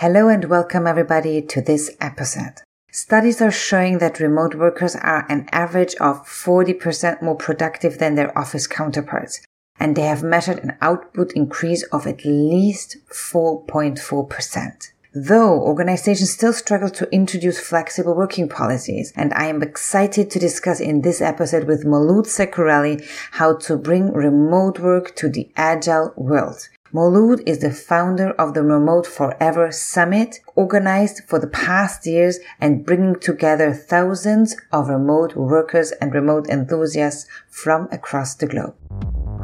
[0.00, 2.62] Hello and welcome everybody to this episode.
[2.90, 8.32] Studies are showing that remote workers are an average of 40% more productive than their
[8.38, 9.42] office counterparts,
[9.78, 14.88] and they have measured an output increase of at least 4.4%.
[15.12, 20.80] Though organizations still struggle to introduce flexible working policies, and I am excited to discuss
[20.80, 26.70] in this episode with Maulud Sekurali how to bring remote work to the agile world.
[26.92, 32.84] Maulud is the founder of the Remote Forever Summit, organized for the past years and
[32.84, 38.74] bringing together thousands of remote workers and remote enthusiasts from across the globe.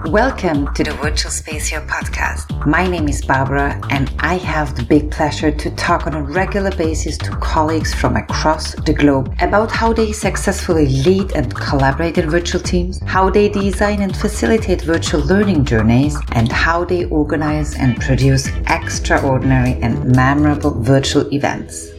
[0.05, 2.67] Welcome to the Virtual Space Here podcast.
[2.67, 6.71] My name is Barbara, and I have the big pleasure to talk on a regular
[6.71, 12.29] basis to colleagues from across the globe about how they successfully lead and collaborate in
[12.29, 17.99] virtual teams, how they design and facilitate virtual learning journeys, and how they organize and
[17.99, 21.91] produce extraordinary and memorable virtual events.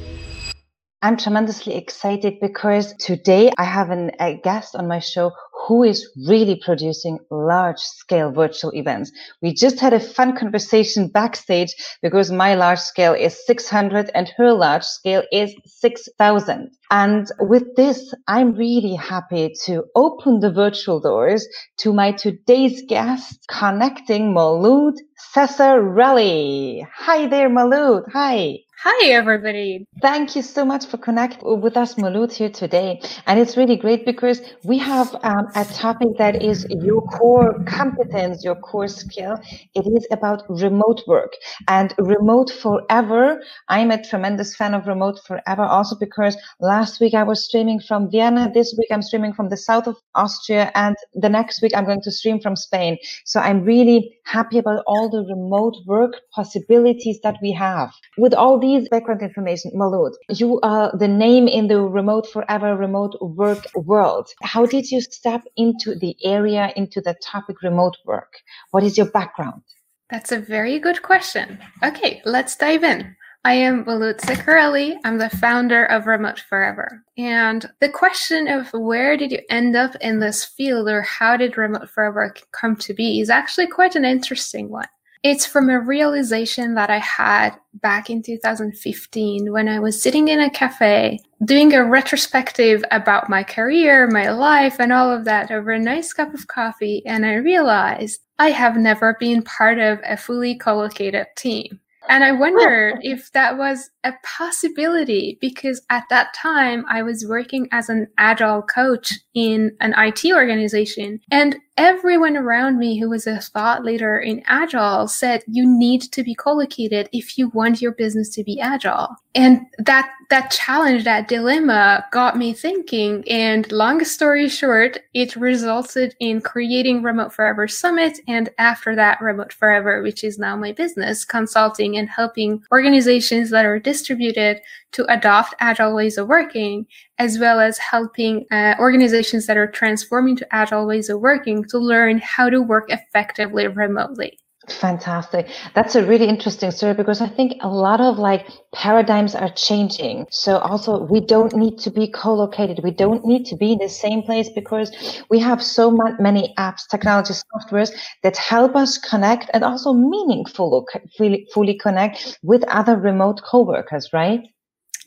[1.03, 5.31] I'm tremendously excited because today I have an, a guest on my show
[5.67, 9.11] who is really producing large scale virtual events.
[9.41, 14.53] We just had a fun conversation backstage because my large scale is 600 and her
[14.53, 16.71] large scale is 6000.
[16.89, 21.45] And with this, I'm really happy to open the virtual doors
[21.79, 24.95] to my today's guest, connecting Maulud
[25.35, 26.87] Sekurali.
[26.95, 28.03] Hi there, Maulud.
[28.13, 28.59] Hi.
[28.81, 29.87] Hi, everybody.
[30.03, 33.01] Thank you so much for connecting with us, Maulud, here today.
[33.25, 38.43] And it's really great because we have um, a topic that is your core competence,
[38.43, 39.39] your core skill.
[39.73, 41.33] It is about remote work
[41.67, 43.41] and remote forever.
[43.67, 48.11] I'm a tremendous fan of remote forever also because last week I was streaming from
[48.11, 48.51] Vienna.
[48.53, 50.71] This week I'm streaming from the south of Austria.
[50.75, 52.99] And the next week I'm going to stream from Spain.
[53.25, 57.91] So I'm really happy about all the remote work possibilities that we have.
[58.19, 63.15] With all these background information, Maulud, you are the name in the remote forever remote
[63.21, 64.29] work world.
[64.41, 68.33] How did you step into the area, into the topic remote work?
[68.71, 69.63] What is your background?
[70.09, 71.59] That's a very good question.
[71.83, 73.15] Okay, let's dive in.
[73.43, 74.97] I am Maulud Sekurali.
[75.05, 77.01] I'm the founder of Remote Forever.
[77.17, 81.57] And the question of where did you end up in this field or how did
[81.57, 84.87] Remote Forever come to be is actually quite an interesting one.
[85.23, 90.39] It's from a realization that I had back in 2015 when I was sitting in
[90.39, 95.71] a cafe doing a retrospective about my career, my life, and all of that over
[95.71, 97.03] a nice cup of coffee.
[97.05, 101.79] And I realized I have never been part of a fully co-located team.
[102.09, 102.99] And I wondered oh.
[103.01, 108.61] if that was a possibility because at that time I was working as an agile
[108.61, 111.19] coach in an IT organization.
[111.31, 116.23] And everyone around me who was a thought leader in agile said you need to
[116.23, 119.15] be co-located if you want your business to be agile.
[119.35, 123.23] And that that challenge, that dilemma got me thinking.
[123.29, 128.19] And long story short, it resulted in creating Remote Forever Summit.
[128.27, 133.65] And after that, Remote Forever, which is now my business, consulting and helping organizations that
[133.65, 134.59] are distributed
[134.93, 136.85] to adopt agile ways of working,
[137.17, 141.77] as well as helping uh, organizations that are transforming to agile ways of working to
[141.77, 144.37] learn how to work effectively remotely.
[144.69, 145.47] Fantastic.
[145.75, 150.25] That's a really interesting story because I think a lot of like paradigms are changing.
[150.29, 152.81] So also we don't need to be co-located.
[152.83, 154.91] We don't need to be in the same place because
[155.29, 157.91] we have so many apps, technology softwares
[158.23, 160.85] that help us connect and also meaningful,
[161.17, 164.41] fully, fully connect with other remote co-workers, right?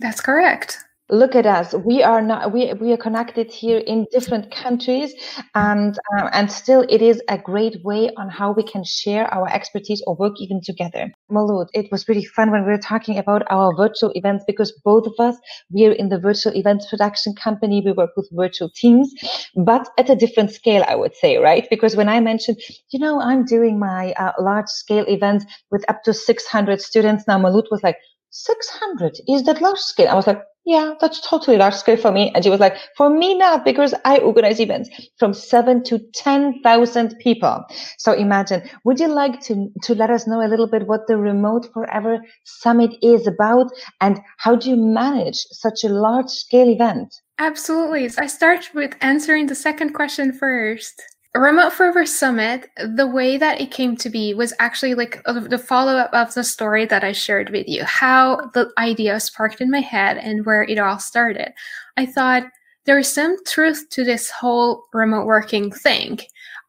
[0.01, 0.79] That's correct.
[1.13, 1.75] Look at us.
[1.75, 5.13] We are not we, we are connected here in different countries
[5.57, 9.49] and uh, and still it is a great way on how we can share our
[9.49, 11.11] expertise or work even together.
[11.29, 15.05] Maulud, it was really fun when we were talking about our virtual events because both
[15.05, 15.37] of us
[15.73, 17.83] we are in the virtual events production company.
[17.85, 19.13] We work with virtual teams
[19.57, 21.67] but at a different scale i would say right?
[21.69, 22.59] Because when i mentioned
[22.91, 27.37] you know i'm doing my uh, large scale events with up to 600 students now
[27.37, 27.97] Maulud was like
[28.31, 32.31] 600 is that large scale i was like yeah, that's totally large scale for me.
[32.35, 37.19] And she was like, for me not, because I organize events from seven to 10,000
[37.19, 37.65] people.
[37.99, 41.17] So imagine, would you like to, to let us know a little bit what the
[41.17, 47.15] Remote Forever Summit is about and how do you manage such a large scale event?
[47.39, 48.11] Absolutely.
[48.11, 51.03] So I start with answering the second question first.
[51.35, 55.93] Remote Forever Summit, the way that it came to be was actually like the follow
[55.97, 59.79] up of the story that I shared with you, how the idea sparked in my
[59.81, 61.53] head and where it all started.
[61.97, 62.45] I thought
[62.85, 66.19] there is some truth to this whole remote working thing.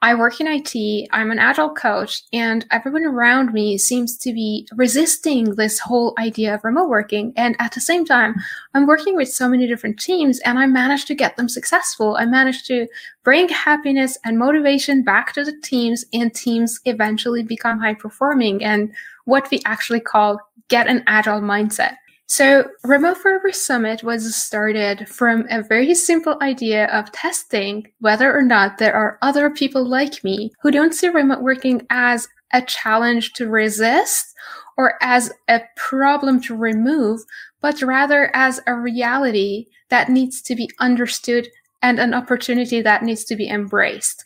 [0.03, 4.67] I work in IT, I'm an agile coach, and everyone around me seems to be
[4.75, 7.33] resisting this whole idea of remote working.
[7.35, 8.35] And at the same time,
[8.73, 12.17] I'm working with so many different teams and I managed to get them successful.
[12.17, 12.87] I managed to
[13.23, 18.91] bring happiness and motivation back to the teams, and teams eventually become high performing and
[19.25, 21.97] what we actually call get an agile mindset.
[22.31, 28.41] So, Remote Forever Summit was started from a very simple idea of testing whether or
[28.41, 33.33] not there are other people like me who don't see remote working as a challenge
[33.33, 34.33] to resist
[34.77, 37.19] or as a problem to remove,
[37.59, 41.49] but rather as a reality that needs to be understood
[41.81, 44.23] and an opportunity that needs to be embraced.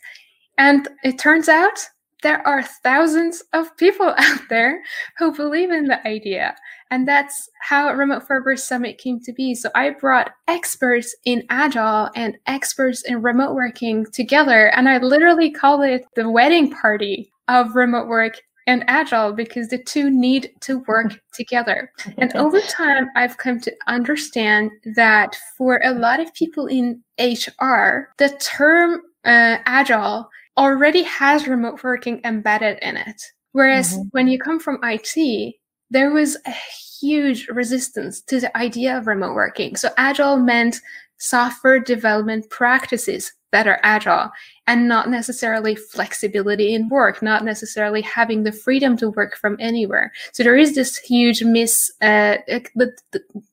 [0.58, 1.88] And it turns out
[2.22, 4.82] there are thousands of people out there
[5.18, 6.56] who believe in the idea.
[6.90, 9.54] And that's how Remote Forever Summit came to be.
[9.54, 14.68] So I brought experts in Agile and experts in remote working together.
[14.68, 19.78] And I literally call it the wedding party of remote work and agile because the
[19.78, 21.92] two need to work together.
[22.18, 28.10] And over time, I've come to understand that for a lot of people in HR,
[28.18, 33.22] the term uh, agile already has remote working embedded in it.
[33.52, 34.08] Whereas mm-hmm.
[34.10, 35.54] when you come from IT,
[35.90, 36.54] there was a
[37.00, 39.76] huge resistance to the idea of remote working.
[39.76, 40.80] So agile meant
[41.18, 44.30] software development practices that are agile
[44.66, 50.12] and not necessarily flexibility in work, not necessarily having the freedom to work from anywhere.
[50.32, 52.36] So there is this huge mis, uh,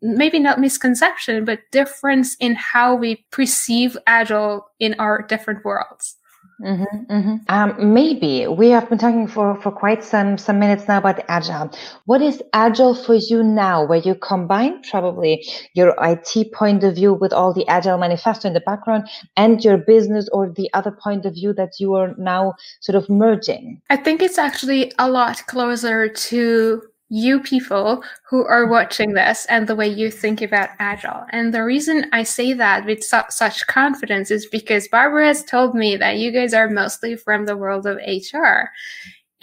[0.01, 6.17] maybe not misconception, but difference in how we perceive agile in our different worlds.
[6.63, 7.35] Mm-hmm, mm-hmm.
[7.49, 11.69] Um, maybe we have been talking for, for quite some some minutes now about agile.
[12.05, 17.13] What is agile for you now, where you combine probably your IT point of view
[17.13, 21.25] with all the agile manifesto in the background and your business or the other point
[21.25, 23.81] of view that you are now sort of merging?
[23.89, 26.81] I think it's actually a lot closer to
[27.13, 31.23] you people who are watching this and the way you think about agile.
[31.29, 35.75] And the reason I say that with su- such confidence is because Barbara has told
[35.75, 38.71] me that you guys are mostly from the world of HR.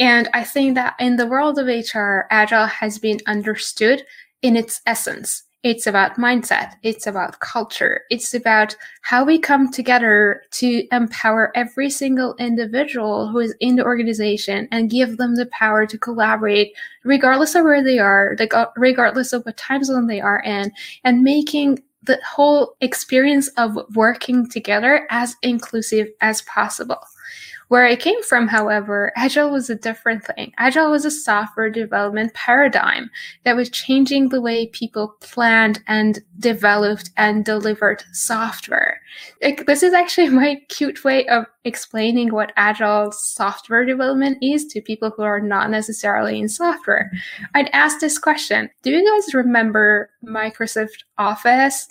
[0.01, 4.05] And I think that in the world of HR, agile has been understood
[4.43, 5.45] in its essence.
[5.63, 6.73] It's about mindset.
[6.83, 8.03] It's about culture.
[8.11, 13.85] It's about how we come together to empower every single individual who is in the
[13.85, 16.75] organization and give them the power to collaborate,
[17.05, 18.35] regardless of where they are,
[18.77, 20.73] regardless of what time zone they are in,
[21.05, 27.01] and making the whole experience of working together as inclusive as possible.
[27.71, 30.53] Where I came from, however, Agile was a different thing.
[30.59, 33.09] Agile was a software development paradigm
[33.45, 39.01] that was changing the way people planned and developed and delivered software.
[39.41, 44.81] Like, this is actually my cute way of explaining what Agile software development is to
[44.81, 47.13] people who are not necessarily in software.
[47.55, 51.87] I'd ask this question Do you guys remember Microsoft Office?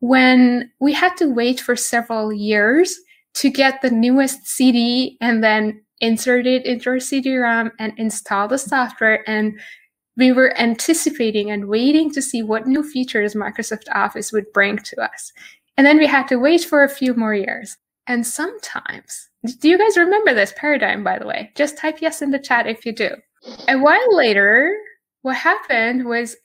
[0.00, 3.00] when we had to wait for several years
[3.38, 8.58] to get the newest CD and then insert it into our CD-ROM and install the
[8.58, 9.28] software.
[9.28, 9.58] And
[10.16, 15.00] we were anticipating and waiting to see what new features Microsoft Office would bring to
[15.00, 15.32] us.
[15.76, 17.76] And then we had to wait for a few more years.
[18.08, 19.28] And sometimes,
[19.60, 21.52] do you guys remember this paradigm, by the way?
[21.54, 23.10] Just type yes in the chat if you do.
[23.68, 24.74] A while later,
[25.22, 26.36] what happened was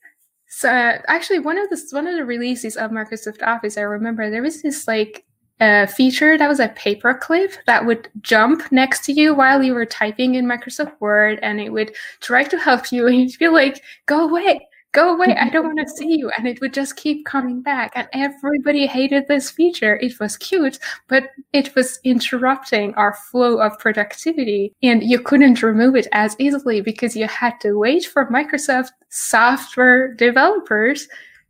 [0.47, 4.43] so actually one of the one of the releases of Microsoft Office, I remember there
[4.43, 5.25] was this like
[5.59, 9.85] a feature that was a paperclip that would jump next to you while you were
[9.85, 13.81] typing in Microsoft Word and it would try to help you and you'd feel like,
[14.05, 16.31] go away, go away, I don't want to see you.
[16.37, 17.91] And it would just keep coming back.
[17.95, 19.97] And everybody hated this feature.
[19.97, 24.73] It was cute, but it was interrupting our flow of productivity.
[24.81, 30.13] And you couldn't remove it as easily because you had to wait for Microsoft software
[30.13, 31.07] developers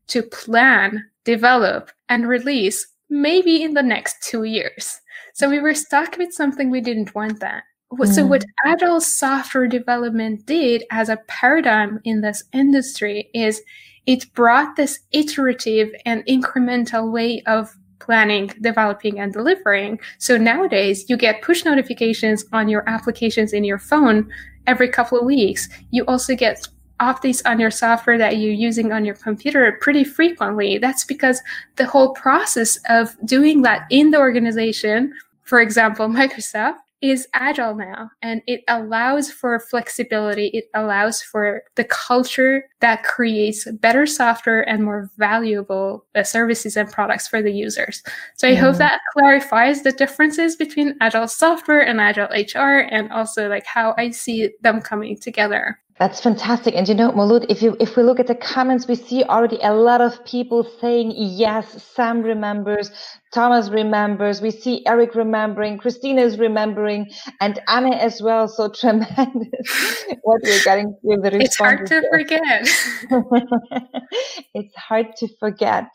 [0.08, 5.00] to plan, develop, and release maybe in the next two years.
[5.34, 7.64] So we were stuck with something we didn't want that.
[8.06, 8.28] So mm.
[8.28, 13.62] what agile software development did as a paradigm in this industry is
[14.08, 20.00] it brought this iterative and incremental way of planning, developing, and delivering.
[20.18, 24.30] So nowadays, you get push notifications on your applications in your phone
[24.66, 25.70] every couple of weeks.
[25.92, 26.68] You also get
[27.04, 30.78] updates on your software that you're using on your computer pretty frequently.
[30.78, 31.42] That's because
[31.76, 38.10] the whole process of doing that in the organization, for example, Microsoft, is agile now
[38.22, 40.48] and it allows for flexibility.
[40.48, 46.90] It allows for the culture that creates better software and more valuable uh, services and
[46.90, 48.02] products for the users.
[48.38, 53.50] So I hope that clarifies the differences between agile software and agile HR and also
[53.50, 55.78] like how I see them coming together.
[56.04, 56.76] That's fantastic.
[56.76, 59.58] And you know, Maulud, if you if we look at the comments, we see already
[59.64, 62.92] a lot of people saying yes, Sam remembers,
[63.34, 68.50] Thomas remembers, we see Eric remembering, Christina is remembering, and Anna as well.
[68.50, 72.68] So tremendous what we're getting through the It's hard to forget.
[74.54, 75.86] it's hard to forget.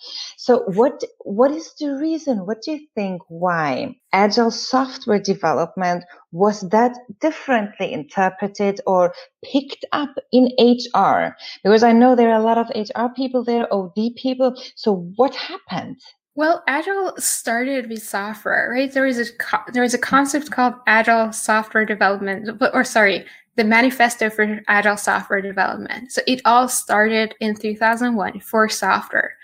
[0.48, 2.46] So what what is the reason?
[2.46, 9.12] What do you think why agile software development was that differently interpreted or
[9.44, 11.36] picked up in HR?
[11.62, 14.54] Because I know there are a lot of HR people there, OD people.
[14.74, 16.00] So what happened?
[16.34, 18.90] Well, Agile started with software, right?
[18.90, 23.26] There is a there is a concept called Agile software development, or sorry,
[23.56, 26.12] the Manifesto for Agile Software Development.
[26.12, 29.34] So it all started in 2001 for software.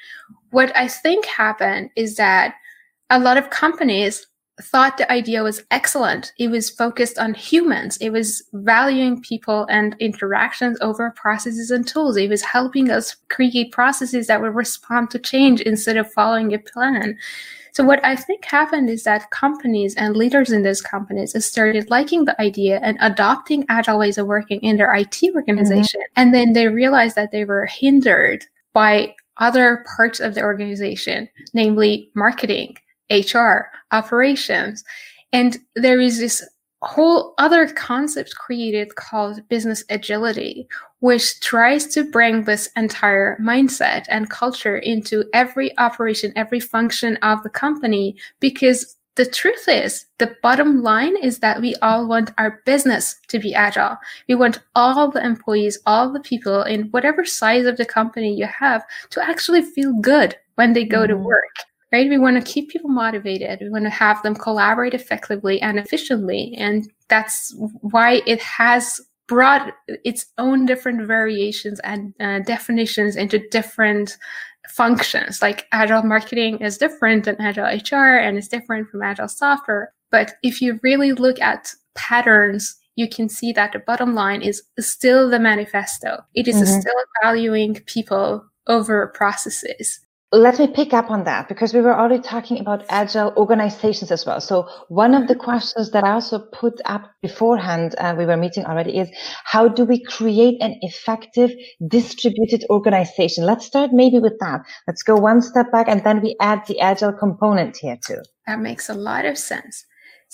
[0.54, 2.54] What I think happened is that
[3.11, 4.25] a lot of companies
[4.62, 6.32] thought the idea was excellent.
[6.38, 7.96] It was focused on humans.
[7.96, 12.16] It was valuing people and interactions over processes and tools.
[12.16, 16.61] It was helping us create processes that would respond to change instead of following a
[16.61, 17.18] plan.
[17.73, 22.26] So what I think happened is that companies and leaders in those companies started liking
[22.26, 26.00] the idea and adopting agile ways of working in their IT organization.
[26.00, 26.20] Mm-hmm.
[26.20, 32.10] And then they realized that they were hindered by other parts of the organization, namely
[32.14, 32.76] marketing,
[33.10, 34.84] HR, operations.
[35.32, 36.42] And there is this
[36.82, 40.68] whole other concept created called business agility,
[41.00, 47.42] which tries to bring this entire mindset and culture into every operation, every function of
[47.42, 48.16] the company.
[48.40, 53.38] Because the truth is, the bottom line is that we all want our business to
[53.38, 53.97] be agile.
[54.28, 58.47] We want all the employees, all the people in whatever size of the company you
[58.47, 61.12] have to actually feel good when they go mm-hmm.
[61.12, 61.56] to work
[61.94, 62.11] right?
[62.11, 63.61] We want to keep people motivated.
[63.61, 66.52] We want to have them collaborate effectively and efficiently.
[66.59, 74.16] And that's why it has brought its own different variations and uh, definitions into different
[74.68, 75.40] functions.
[75.42, 79.92] Like agile marketing is different than agile HR and is different from agile software.
[80.11, 84.62] But if you really look at patterns, you can see that the bottom line is
[84.78, 86.25] still the manifesto.
[86.35, 86.80] It is mm-hmm.
[86.80, 90.00] still valuing people over processes
[90.36, 94.26] let me pick up on that because we were already talking about agile organizations as
[94.26, 94.40] well.
[94.40, 98.64] So one of the questions that I also put up beforehand, uh, we were meeting
[98.64, 99.10] already is
[99.44, 101.50] how do we create an effective
[101.88, 103.44] distributed organization?
[103.44, 104.62] Let's start maybe with that.
[104.86, 108.22] Let's go one step back and then we add the agile component here too.
[108.46, 109.84] That makes a lot of sense.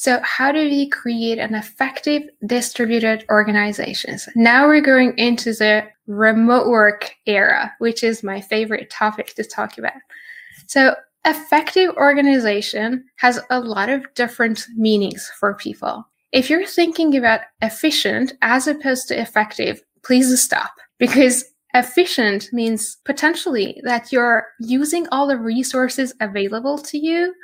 [0.00, 4.30] So how do we create an effective distributed organizations?
[4.34, 9.76] Now we're going into the remote work era, which is my favorite topic to talk
[9.76, 9.92] about.
[10.68, 10.94] So
[11.26, 16.08] effective organization has a lot of different meanings for people.
[16.32, 23.82] If you're thinking about efficient as opposed to effective, please stop because efficient means potentially
[23.84, 27.34] that you're using all the resources available to you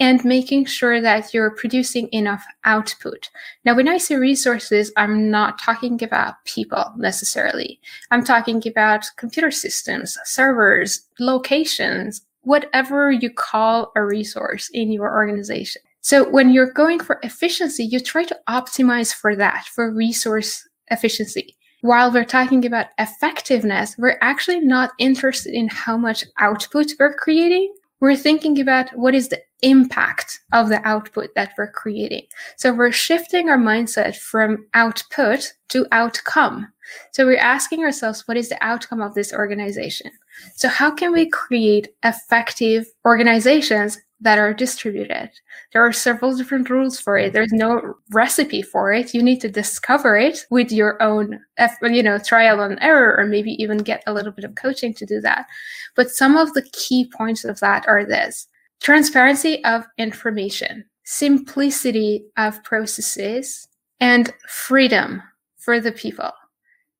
[0.00, 3.30] and making sure that you're producing enough output.
[3.64, 7.80] Now, when I say resources, I'm not talking about people necessarily.
[8.10, 15.82] I'm talking about computer systems, servers, locations, whatever you call a resource in your organization.
[16.00, 21.56] So when you're going for efficiency, you try to optimize for that, for resource efficiency.
[21.82, 27.72] While we're talking about effectiveness, we're actually not interested in how much output we're creating,
[28.02, 32.26] we're thinking about what is the impact of the output that we're creating.
[32.56, 36.66] So we're shifting our mindset from output to outcome.
[37.12, 40.10] So we're asking ourselves, what is the outcome of this organization?
[40.56, 45.30] So how can we create effective organizations that are distributed?
[45.72, 47.32] There are several different rules for it.
[47.32, 49.12] There's no recipe for it.
[49.12, 51.40] You need to discover it with your own,
[51.82, 55.06] you know, trial and error, or maybe even get a little bit of coaching to
[55.06, 55.46] do that.
[55.96, 58.46] But some of the key points of that are this
[58.80, 63.68] transparency of information, simplicity of processes,
[64.00, 65.22] and freedom
[65.56, 66.30] for the people.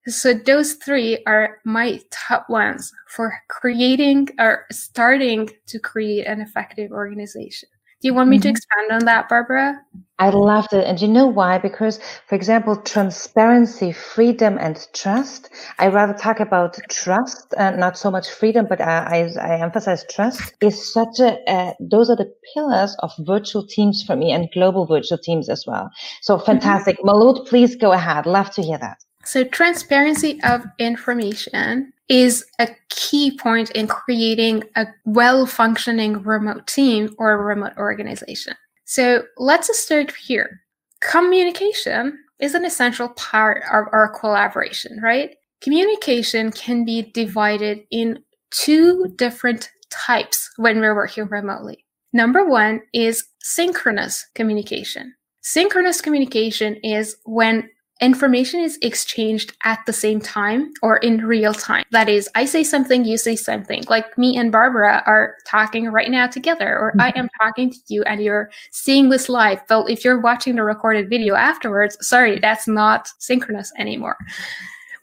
[0.06, 6.90] So those three are my top ones for creating or starting to create an effective
[6.90, 7.68] organization.
[8.02, 8.42] Do you want me mm-hmm.
[8.42, 9.80] to expand on that, Barbara?
[10.18, 10.84] I loved it.
[10.84, 11.58] And you know why?
[11.58, 15.50] Because, for example, transparency, freedom, and trust.
[15.78, 20.04] I rather talk about trust and not so much freedom, but I, I, I emphasize
[20.10, 24.48] trust is such a, uh, those are the pillars of virtual teams for me and
[24.52, 25.88] global virtual teams as well.
[26.22, 26.46] So mm-hmm.
[26.46, 26.98] fantastic.
[26.98, 28.26] mm hmm please go ahead.
[28.26, 28.98] Love to hear that.
[29.24, 37.14] So transparency of information is a key point in creating a well functioning remote team
[37.18, 38.54] or a remote organization.
[38.84, 40.60] So let's start here.
[41.00, 45.36] Communication is an essential part of our collaboration, right?
[45.60, 51.84] Communication can be divided in two different types when we're working remotely.
[52.12, 55.14] Number one is synchronous communication.
[55.40, 57.70] Synchronous communication is when
[58.02, 61.84] information is exchanged at the same time or in real time.
[61.92, 63.84] That is, I say something, you say something.
[63.88, 67.00] Like me and Barbara are talking right now together, or mm-hmm.
[67.00, 69.60] I am talking to you and you're seeing this live.
[69.68, 74.16] But if you're watching the recorded video afterwards, sorry, that's not synchronous anymore.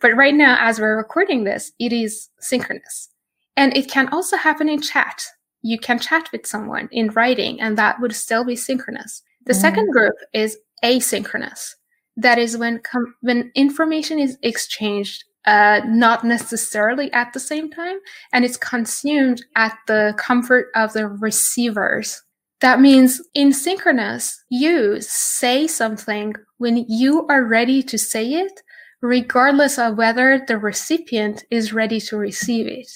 [0.02, 3.10] But right now, as we're recording this, it is synchronous.
[3.56, 5.26] And it can also happen in chat.
[5.62, 9.22] You can chat with someone in writing, and that would still be synchronous.
[9.46, 9.62] The mm.
[9.62, 11.76] second group is asynchronous
[12.20, 17.98] that is when com- when information is exchanged uh, not necessarily at the same time
[18.34, 22.22] and it's consumed at the comfort of the receivers.
[22.62, 28.62] That means in synchronous you say something when you are ready to say it
[29.02, 32.92] regardless of whether the recipient is ready to receive it.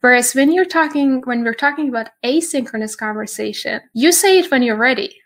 [0.00, 4.76] Whereas when you're talking when we're talking about asynchronous conversation you say it when you're
[4.76, 5.20] ready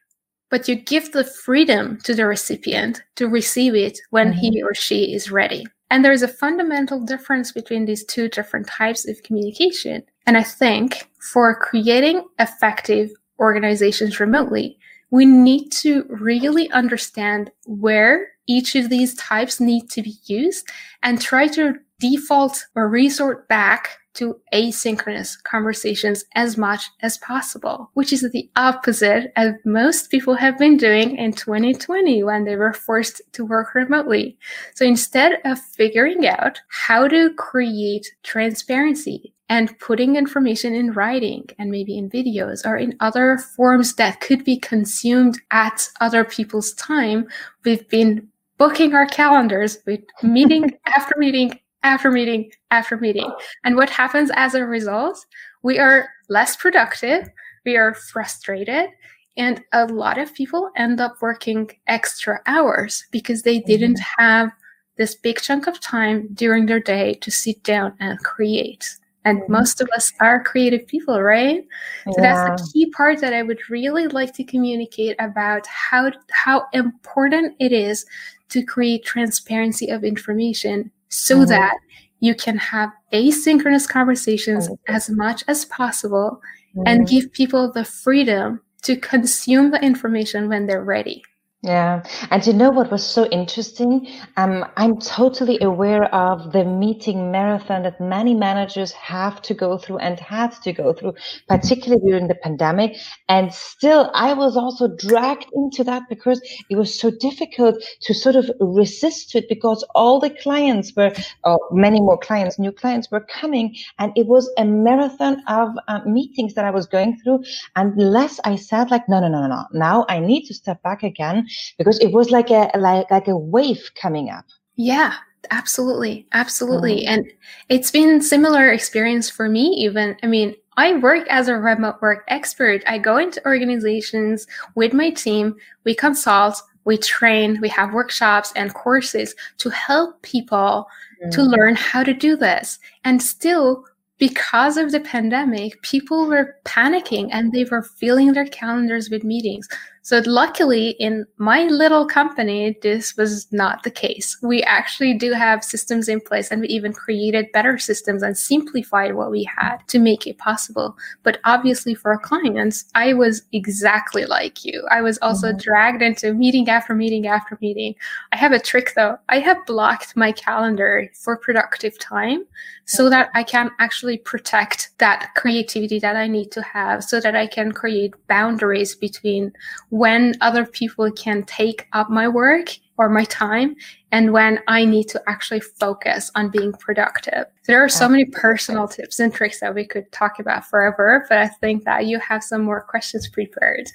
[0.55, 4.39] but you give the freedom to the recipient to receive it when mm-hmm.
[4.39, 5.67] he or she is ready.
[5.91, 10.05] And there's a fundamental difference between these two different types of communication.
[10.29, 14.79] And I think for creating effective organizations remotely,
[15.11, 20.69] we need to really understand where each of these types need to be used
[21.03, 28.13] and try to default or resort back to asynchronous conversations as much as possible, which
[28.13, 33.21] is the opposite as most people have been doing in 2020 when they were forced
[33.33, 34.39] to work remotely.
[34.75, 41.71] So instead of figuring out how to create transparency and putting information in writing and
[41.71, 47.27] maybe in videos or in other forms that could be consumed at other people's time,
[47.65, 53.31] we've been booking our calendars with meeting after meeting after meeting after meeting.
[53.63, 55.25] And what happens as a result?
[55.63, 57.29] We are less productive,
[57.65, 58.91] we are frustrated,
[59.37, 63.69] and a lot of people end up working extra hours because they mm-hmm.
[63.69, 64.51] didn't have
[64.97, 68.97] this big chunk of time during their day to sit down and create.
[69.25, 69.53] And mm-hmm.
[69.53, 71.65] most of us are creative people, right?
[72.05, 72.45] So yeah.
[72.45, 77.57] that's the key part that I would really like to communicate about how how important
[77.59, 78.07] it is
[78.51, 81.47] to create transparency of information so mm-hmm.
[81.47, 81.77] that
[82.21, 84.95] you can have asynchronous conversations mm-hmm.
[84.95, 86.41] as much as possible
[86.77, 86.87] mm-hmm.
[86.87, 91.23] and give people the freedom to consume the information when they're ready.
[91.65, 92.03] Yeah.
[92.31, 94.07] And you know what was so interesting?
[94.37, 99.97] Um, I'm totally aware of the meeting marathon that many managers have to go through
[99.97, 101.15] and had to go through,
[101.49, 102.99] particularly during the pandemic.
[103.31, 108.37] And still, I was also dragged into that because it was so difficult to sort
[108.37, 113.21] of resist it because all the clients were, or many more clients, new clients were
[113.21, 113.75] coming.
[113.99, 117.43] And it was a marathon of uh, meetings that I was going through.
[117.75, 121.47] Unless I said like, no, no, no, no, now I need to step back again
[121.79, 124.45] because it was like a like like a wave coming up.
[124.77, 125.15] Yeah,
[125.51, 127.09] absolutely, absolutely, mm.
[127.09, 127.33] and
[127.69, 129.67] it's been similar experience for me.
[129.85, 132.83] Even I mean, I work as a remote work expert.
[132.87, 135.55] I go into organizations with my team.
[135.85, 140.87] We consult, we train, we have workshops and courses to help people
[141.25, 141.31] mm.
[141.33, 142.79] to learn how to do this.
[143.05, 143.85] And still,
[144.19, 149.69] because of the pandemic, people were panicking and they were filling their calendars with meetings.
[150.05, 154.37] So luckily in my little company, this was not the case.
[154.43, 159.15] We actually do have systems in place and we even created better systems and simplified
[159.15, 160.95] what we had to make it possible.
[161.23, 164.87] But obviously for our clients, I was exactly like you.
[164.91, 165.59] I was also mm-hmm.
[165.59, 167.95] dragged into meeting after meeting after meeting.
[168.31, 169.17] I have a trick though.
[169.31, 172.45] I have blocked my calendar for productive time
[172.87, 177.35] so that I can actually protect that creativity that I need to have so that
[177.35, 179.53] I can create boundaries between
[179.91, 183.75] when other people can take up my work or my time
[184.13, 187.47] and when I need to actually focus on being productive.
[187.67, 191.39] There are so many personal tips and tricks that we could talk about forever, but
[191.39, 193.89] I think that you have some more questions prepared.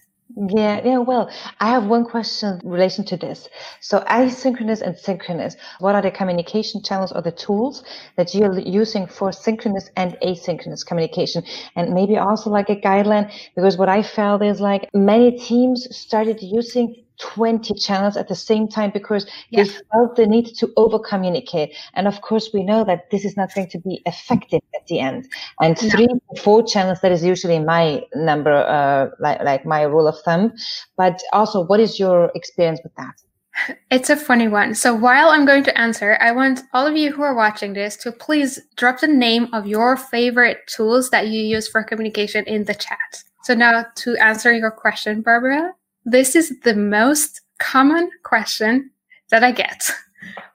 [0.47, 0.99] Yeah, yeah.
[0.99, 3.49] Well, I have one question in relation to this.
[3.81, 7.83] So asynchronous and synchronous, what are the communication channels or the tools
[8.15, 11.43] that you're using for synchronous and asynchronous communication?
[11.75, 16.41] And maybe also like a guideline, because what I felt is like many teams started
[16.41, 19.63] using 20 channels at the same time because yeah.
[19.63, 21.75] they felt the need to over communicate.
[21.93, 24.99] And of course, we know that this is not going to be effective at the
[24.99, 25.27] end.
[25.61, 25.89] And no.
[25.89, 26.07] three,
[26.41, 30.53] four channels, that is usually my number, uh, like, like my rule of thumb.
[30.97, 33.15] But also, what is your experience with that?
[33.91, 34.73] It's a funny one.
[34.73, 37.97] So while I'm going to answer, I want all of you who are watching this
[37.97, 42.63] to please drop the name of your favorite tools that you use for communication in
[42.63, 43.23] the chat.
[43.43, 45.73] So now to answer your question, Barbara,
[46.11, 48.89] this is the most common question
[49.29, 49.89] that I get.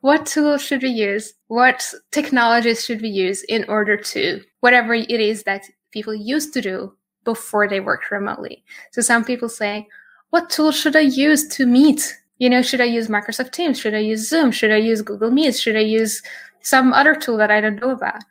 [0.01, 1.33] What tools should we use?
[1.49, 6.61] What technologies should we use in order to whatever it is that people used to
[6.61, 8.65] do before they worked remotely?
[8.93, 9.89] So some people say,
[10.31, 12.15] what tools should I use to meet?
[12.39, 13.79] You know, should I use Microsoft Teams?
[13.79, 14.51] Should I use Zoom?
[14.51, 15.57] Should I use Google Meet?
[15.57, 16.21] Should I use
[16.61, 18.23] some other tool that I don't know about?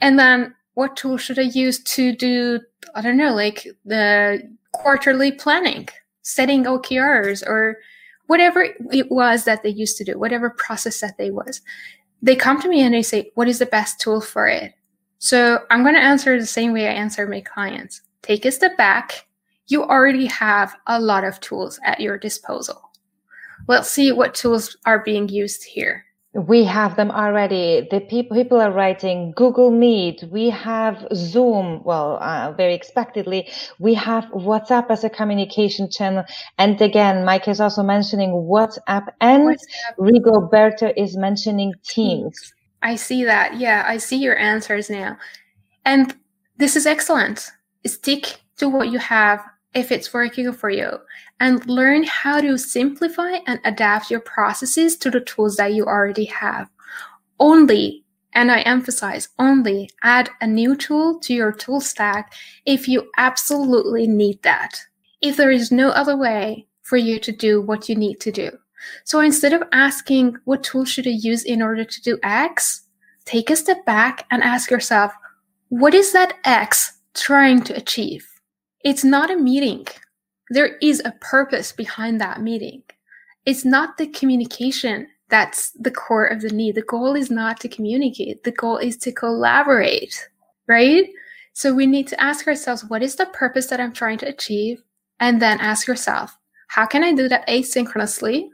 [0.00, 2.60] And then what tool should I use to do,
[2.94, 5.88] I don't know, like the quarterly planning?
[6.22, 7.78] Setting OKRs or
[8.26, 11.60] whatever it was that they used to do, whatever process that they was.
[12.22, 14.72] They come to me and they say, what is the best tool for it?
[15.18, 18.00] So I'm going to answer the same way I answer my clients.
[18.22, 19.26] Take a step back.
[19.66, 22.90] You already have a lot of tools at your disposal.
[23.68, 26.04] Let's see what tools are being used here.
[26.34, 27.86] We have them already.
[27.90, 30.24] The people people are writing Google Meet.
[30.30, 31.82] We have Zoom.
[31.84, 36.24] Well, uh, very expectedly, we have WhatsApp as a communication channel.
[36.56, 39.98] And again, Mike is also mentioning WhatsApp, and WhatsApp.
[39.98, 42.54] Rigoberto is mentioning Teams.
[42.82, 43.58] I see that.
[43.58, 45.18] Yeah, I see your answers now,
[45.84, 46.16] and
[46.56, 47.50] this is excellent.
[47.84, 50.98] Stick to what you have if it's working for you
[51.42, 56.24] and learn how to simplify and adapt your processes to the tools that you already
[56.24, 56.70] have.
[57.40, 62.32] Only, and I emphasize only, add a new tool to your tool stack
[62.64, 64.80] if you absolutely need that.
[65.20, 68.52] If there is no other way for you to do what you need to do.
[69.02, 72.82] So instead of asking what tool should I use in order to do X,
[73.24, 75.12] take a step back and ask yourself,
[75.70, 78.28] what is that X trying to achieve?
[78.84, 79.88] It's not a meeting.
[80.52, 82.82] There is a purpose behind that meeting.
[83.46, 86.74] It's not the communication that's the core of the need.
[86.74, 88.44] The goal is not to communicate.
[88.44, 90.28] The goal is to collaborate,
[90.66, 91.08] right?
[91.54, 94.82] So we need to ask ourselves, what is the purpose that I'm trying to achieve?
[95.20, 96.36] And then ask yourself,
[96.68, 98.48] how can I do that asynchronously?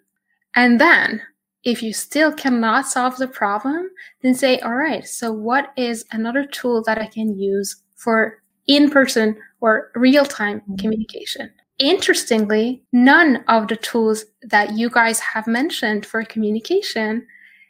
[0.54, 1.20] And then
[1.64, 3.90] if you still cannot solve the problem,
[4.22, 8.88] then say, all right, so what is another tool that I can use for in
[8.88, 10.76] person or real time mm-hmm.
[10.76, 11.50] communication.
[11.78, 17.26] Interestingly, none of the tools that you guys have mentioned for communication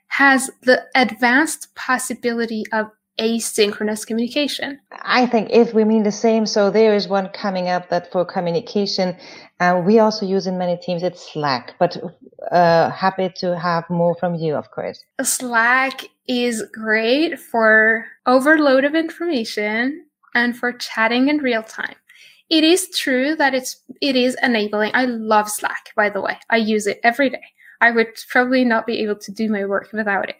[0.09, 4.79] has the advanced possibility of asynchronous communication.
[5.03, 8.25] I think if we mean the same, so there is one coming up that for
[8.25, 9.17] communication,
[9.61, 11.97] uh, we also use in many teams, it's Slack, but
[12.53, 15.03] uh, happy to have more from you, of course.
[15.23, 21.97] Slack is great for overload of information and for chatting in real time.
[22.51, 24.93] It is true that it's it is enabling.
[24.95, 26.39] I love Slack, by the way.
[26.51, 27.45] I use it every day.
[27.81, 30.37] I would probably not be able to do my work without it.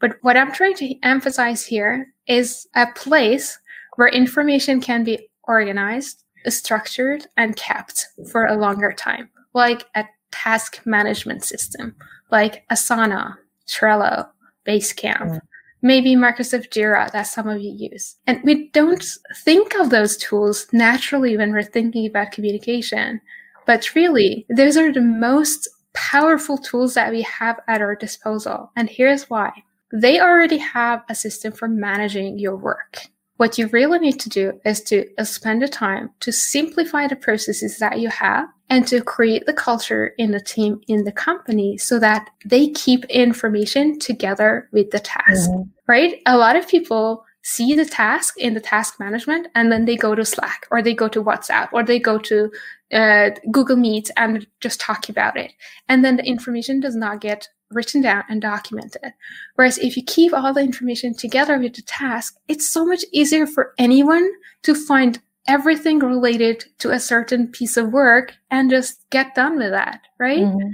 [0.00, 3.58] But what I'm trying to emphasize here is a place
[3.96, 10.80] where information can be organized, structured, and kept for a longer time, like a task
[10.86, 11.96] management system,
[12.30, 14.28] like Asana, Trello,
[14.66, 15.40] Basecamp,
[15.82, 18.16] maybe Microsoft Jira that some of you use.
[18.26, 19.04] And we don't
[19.36, 23.20] think of those tools naturally when we're thinking about communication.
[23.66, 28.70] But really, those are the most powerful tools that we have at our disposal.
[28.76, 29.52] And here's why.
[29.92, 32.98] They already have a system for managing your work.
[33.38, 37.78] What you really need to do is to spend the time to simplify the processes
[37.78, 42.00] that you have and to create the culture in the team in the company so
[42.00, 45.62] that they keep information together with the task, mm-hmm.
[45.86, 46.20] right?
[46.26, 50.16] A lot of people see the task in the task management and then they go
[50.16, 52.50] to Slack or they go to WhatsApp or they go to
[52.92, 55.52] uh, Google Meet and just talk about it.
[55.88, 59.12] And then the information does not get written down and documented.
[59.54, 63.46] Whereas if you keep all the information together with the task, it's so much easier
[63.46, 64.30] for anyone
[64.62, 69.70] to find everything related to a certain piece of work and just get done with
[69.70, 70.40] that, right?
[70.40, 70.70] Mm-hmm.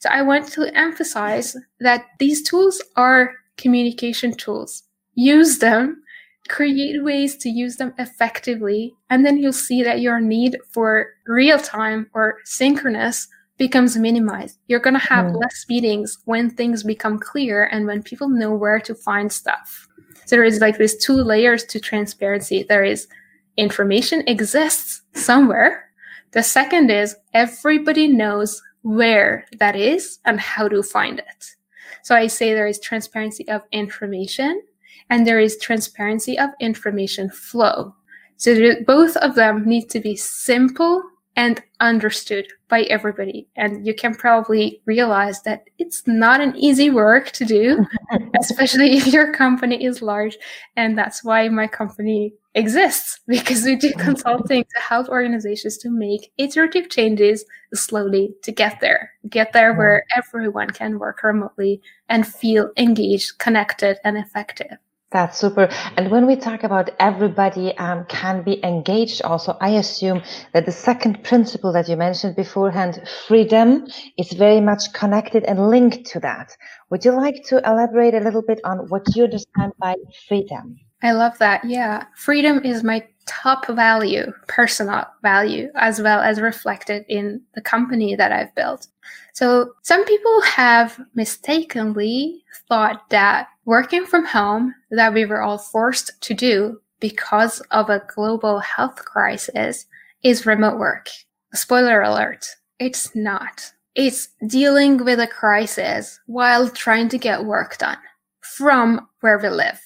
[0.00, 4.82] So I want to emphasize that these tools are communication tools.
[5.14, 6.02] Use them,
[6.48, 11.58] create ways to use them effectively, and then you'll see that your need for real
[11.58, 14.58] time or synchronous becomes minimized.
[14.68, 15.40] You're going to have mm.
[15.40, 19.88] less meetings when things become clear and when people know where to find stuff.
[20.26, 22.64] So there is like these two layers to transparency.
[22.64, 23.08] There is
[23.56, 25.90] information exists somewhere.
[26.32, 31.54] The second is everybody knows where that is and how to find it.
[32.02, 34.62] So I say there is transparency of information
[35.10, 37.94] and there is transparency of information flow.
[38.36, 41.02] So both of them need to be simple
[41.36, 43.46] and understood by everybody.
[43.56, 47.86] And you can probably realize that it's not an easy work to do,
[48.40, 50.38] especially if your company is large.
[50.76, 56.32] And that's why my company exists because we do consulting to help organizations to make
[56.38, 57.44] iterative changes
[57.74, 63.98] slowly to get there, get there where everyone can work remotely and feel engaged, connected,
[64.04, 64.78] and effective.
[65.10, 65.68] That's super.
[65.96, 70.70] And when we talk about everybody um, can be engaged, also, I assume that the
[70.72, 76.56] second principle that you mentioned beforehand, freedom, is very much connected and linked to that.
[76.90, 79.94] Would you like to elaborate a little bit on what you understand by
[80.28, 80.78] freedom?
[81.02, 81.64] I love that.
[81.64, 82.06] Yeah.
[82.16, 88.32] Freedom is my top value, personal value, as well as reflected in the company that
[88.32, 88.86] I've built.
[89.34, 96.20] So some people have mistakenly thought that working from home that we were all forced
[96.22, 99.86] to do because of a global health crisis
[100.22, 101.08] is remote work.
[101.52, 102.46] Spoiler alert,
[102.78, 103.72] it's not.
[103.94, 107.98] It's dealing with a crisis while trying to get work done
[108.40, 109.80] from where we live.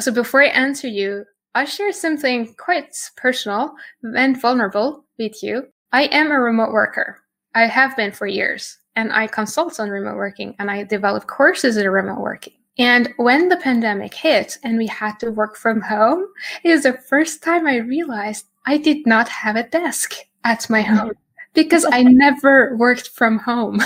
[0.00, 5.66] So before I answer you, I'll share something quite personal and vulnerable with you.
[5.92, 7.18] I am a remote worker.
[7.54, 11.76] I have been for years and I consult on remote working and I develop courses
[11.76, 12.54] in remote working.
[12.78, 16.24] And when the pandemic hit and we had to work from home,
[16.62, 20.82] it was the first time I realized I did not have a desk at my
[20.82, 20.94] mm-hmm.
[20.94, 21.12] home
[21.54, 23.80] because I never worked from home.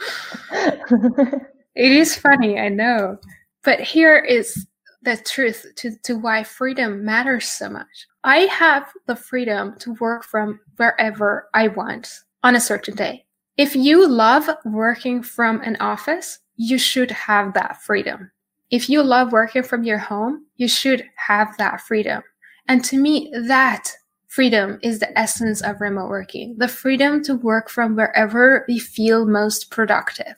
[0.52, 1.42] it
[1.74, 3.18] is funny, I know.
[3.64, 4.66] But here is
[5.08, 8.06] the truth to, to why freedom matters so much.
[8.24, 13.24] I have the freedom to work from wherever I want on a certain day.
[13.56, 18.30] If you love working from an office, you should have that freedom.
[18.70, 22.22] If you love working from your home, you should have that freedom.
[22.68, 23.90] And to me, that
[24.26, 29.26] freedom is the essence of remote working the freedom to work from wherever we feel
[29.26, 30.34] most productive.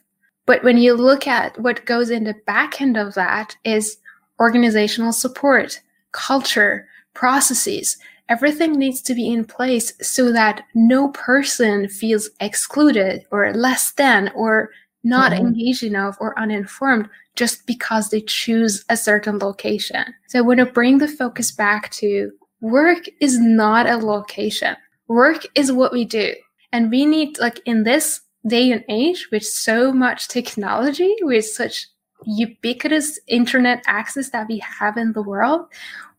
[0.47, 3.99] But when you look at what goes in the back end of that is
[4.41, 5.81] organizational support,
[6.13, 7.99] culture, processes.
[8.29, 14.31] Everything needs to be in place so that no person feels excluded or less than
[14.35, 14.71] or
[15.03, 15.47] not mm-hmm.
[15.47, 20.05] engaged enough or uninformed just because they choose a certain location.
[20.29, 24.77] So I want to bring the focus back to work is not a location.
[25.09, 26.35] Work is what we do.
[26.73, 31.89] And we need, like in this day and age with so much technology, with such
[32.27, 35.67] ubiquitous internet access that we have in the world,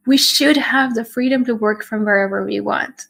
[0.06, 3.08] we should have the freedom to work from wherever we want.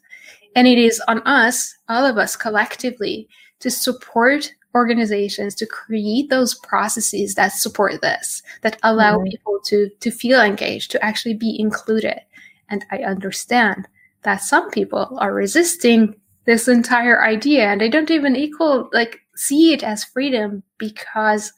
[0.54, 3.28] And it is on us, all of us collectively,
[3.60, 9.28] to support organizations to create those processes that support this, that allow mm-hmm.
[9.28, 12.20] people to, to feel engaged, to actually be included.
[12.68, 13.86] And I understand
[14.22, 19.72] that some people are resisting this entire idea and they don't even equal, like, see
[19.72, 21.52] it as freedom because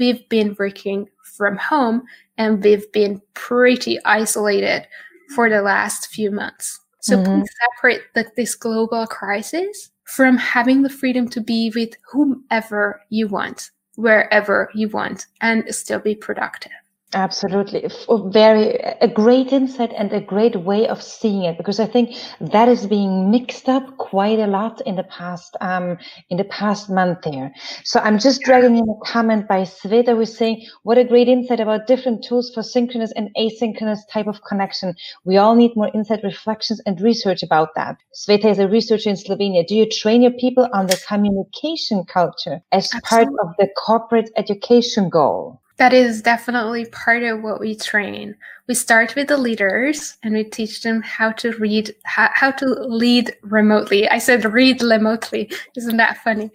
[0.00, 2.02] we've been working from home
[2.38, 4.88] and we've been pretty isolated
[5.36, 6.80] for the last few months.
[7.02, 7.40] So mm-hmm.
[7.40, 13.28] please separate the, this global crisis from having the freedom to be with whomever you
[13.28, 16.72] want, wherever you want, and still be productive.
[17.12, 17.90] Absolutely.
[18.26, 22.68] Very, a great insight and a great way of seeing it because I think that
[22.68, 27.22] is being mixed up quite a lot in the past, um, in the past month
[27.24, 27.52] there.
[27.82, 31.58] So I'm just dragging in a comment by Sveta who's saying, what a great insight
[31.58, 34.94] about different tools for synchronous and asynchronous type of connection.
[35.24, 37.96] We all need more insight, reflections and research about that.
[38.14, 39.66] Sveta is a researcher in Slovenia.
[39.66, 43.34] Do you train your people on the communication culture as Absolutely.
[43.34, 45.59] part of the corporate education goal?
[45.80, 48.36] That is definitely part of what we train.
[48.68, 52.66] We start with the leaders and we teach them how to read, how, how to
[52.66, 54.06] lead remotely.
[54.06, 55.50] I said read remotely.
[55.78, 56.50] Isn't that funny?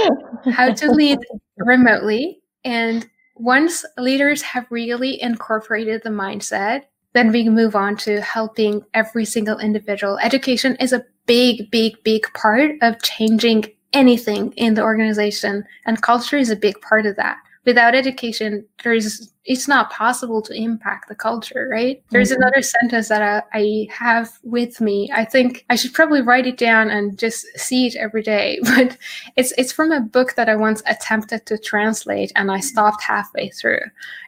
[0.50, 1.18] how to lead
[1.58, 2.40] remotely.
[2.64, 9.26] And once leaders have really incorporated the mindset, then we move on to helping every
[9.26, 10.16] single individual.
[10.22, 15.64] Education is a big, big, big part of changing anything in the organization.
[15.84, 17.36] And culture is a big part of that.
[17.66, 22.02] Without education, there's it's not possible to impact the culture, right?
[22.10, 22.42] There's mm-hmm.
[22.42, 25.10] another sentence that I, I, have with me.
[25.12, 28.60] I think I should probably write it down and just see it every day.
[28.64, 28.96] But
[29.36, 33.50] it's it's from a book that I once attempted to translate and I stopped halfway
[33.50, 33.80] through.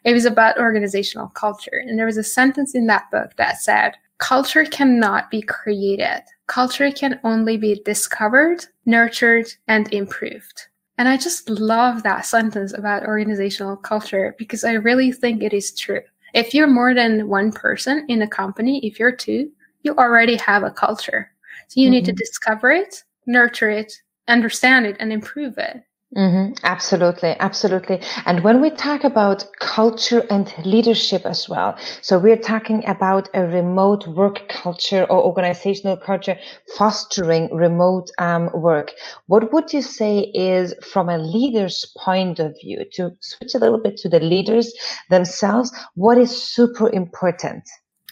[0.05, 1.83] It was about organizational culture.
[1.87, 6.23] And there was a sentence in that book that said, culture cannot be created.
[6.47, 10.69] Culture can only be discovered, nurtured, and improved.
[11.03, 15.77] And I just love that sentence about organizational culture because I really think it is
[15.77, 16.01] true.
[16.33, 19.51] If you're more than one person in a company, if you're two,
[19.83, 21.29] you already have a culture.
[21.67, 21.95] So you mm-hmm.
[21.95, 22.19] need to mm-hmm.
[22.19, 23.93] discover it, nurture it,
[24.29, 25.83] understand it, and improve it.
[26.17, 26.53] Mm-hmm.
[26.63, 27.99] Absolutely, absolutely.
[28.27, 33.47] And when we talk about culture and leadership as well, so we're talking about a
[33.47, 36.37] remote work culture or organizational culture
[36.77, 38.93] fostering remote um, work.
[39.27, 43.81] What would you say is, from a leader's point of view, to switch a little
[43.81, 44.71] bit to the leaders
[45.09, 47.65] themselves, what is super important?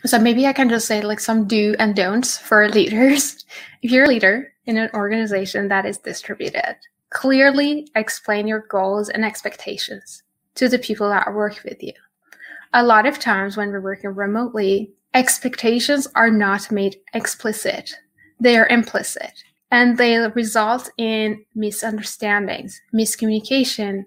[0.06, 3.44] So maybe I can just say like some do and don'ts for leaders.
[3.82, 6.76] If you're a leader in an organization that is distributed,
[7.10, 10.22] Clearly explain your goals and expectations
[10.54, 11.92] to the people that work with you.
[12.72, 17.94] A lot of times when we're working remotely, expectations are not made explicit.
[18.38, 24.04] They are implicit and they result in misunderstandings, miscommunication.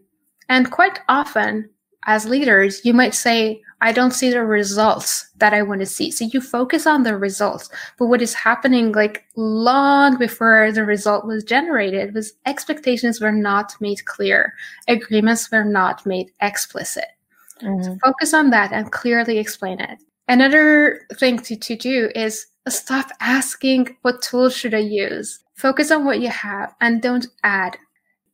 [0.50, 1.70] And quite often
[2.06, 6.10] as leaders, you might say, I don't see the results that I want to see.
[6.12, 7.70] So you focus on the results.
[7.98, 13.76] But what is happening like long before the result was generated was expectations were not
[13.82, 14.54] made clear.
[14.88, 17.08] Agreements were not made explicit.
[17.62, 17.84] Mm-hmm.
[17.84, 20.00] So focus on that and clearly explain it.
[20.28, 25.44] Another thing to, to do is stop asking what tools should I use.
[25.56, 27.78] Focus on what you have and don't add.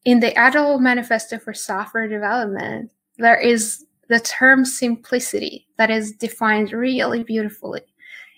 [0.06, 6.74] In the Agile Manifesto for Software Development, there is the term simplicity that is defined
[6.74, 7.82] really beautifully.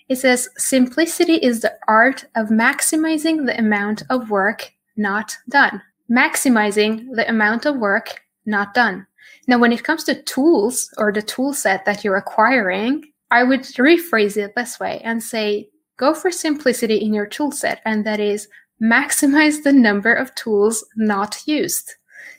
[0.08, 5.80] It says simplicity is the art of maximizing the amount of work not done.
[6.10, 9.06] Maximizing the amount of work not done.
[9.48, 13.62] Now, when it comes to tools or the tool set that you're acquiring, I would
[13.62, 17.80] rephrase it this way and say, go for simplicity in your tool set.
[17.84, 18.48] And that is
[18.82, 21.94] maximize the number of tools not used.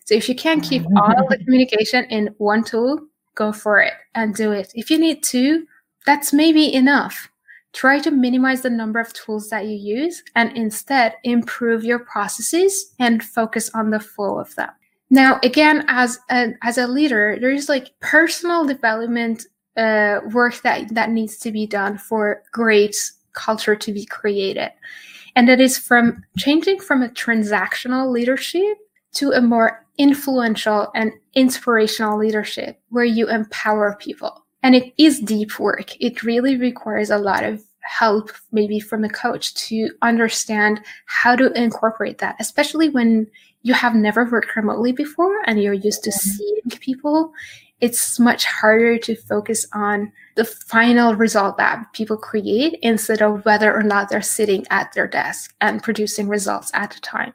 [0.05, 2.99] So if you can keep all the communication in one tool,
[3.35, 4.71] go for it and do it.
[4.75, 5.65] If you need two,
[6.05, 7.29] that's maybe enough.
[7.73, 12.93] Try to minimize the number of tools that you use and instead improve your processes
[12.99, 14.69] and focus on the flow of them.
[15.09, 21.09] Now, again, as a, as a leader, there's like personal development uh, work that, that
[21.09, 22.95] needs to be done for great
[23.33, 24.71] culture to be created.
[25.35, 28.77] And that is from changing from a transactional leadership
[29.13, 34.43] to a more influential and inspirational leadership where you empower people.
[34.63, 35.95] And it is deep work.
[35.99, 41.51] It really requires a lot of help, maybe from a coach to understand how to
[41.51, 43.27] incorporate that, especially when
[43.61, 46.29] you have never worked remotely before and you're used to mm-hmm.
[46.29, 47.33] seeing people.
[47.81, 53.73] It's much harder to focus on the final result that people create instead of whether
[53.73, 57.33] or not they're sitting at their desk and producing results at a time.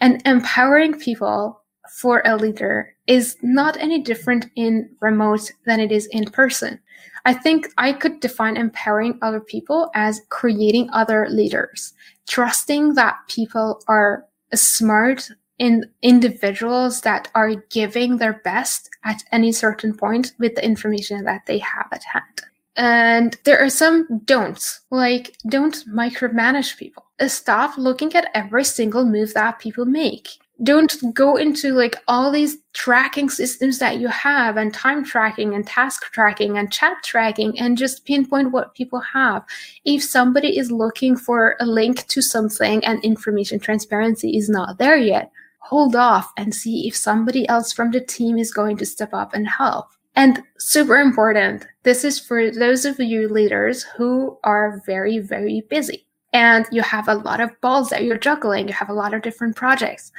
[0.00, 6.06] And empowering people for a leader is not any different in remote than it is
[6.06, 6.78] in person.
[7.24, 11.92] I think I could define empowering other people as creating other leaders,
[12.28, 19.96] trusting that people are smart in individuals that are giving their best at any certain
[19.96, 22.42] point with the information that they have at hand.
[22.78, 27.04] And there are some don'ts, like don't micromanage people.
[27.26, 30.28] Stop looking at every single move that people make.
[30.62, 35.66] Don't go into like all these tracking systems that you have and time tracking and
[35.66, 39.44] task tracking and chat tracking and just pinpoint what people have.
[39.84, 44.96] If somebody is looking for a link to something and information transparency is not there
[44.96, 49.12] yet, hold off and see if somebody else from the team is going to step
[49.12, 49.88] up and help.
[50.18, 56.08] And super important, this is for those of you leaders who are very, very busy
[56.32, 59.22] and you have a lot of balls that you're juggling, you have a lot of
[59.22, 60.10] different projects.